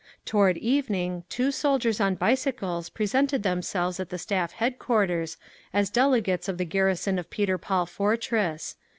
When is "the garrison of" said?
6.57-7.29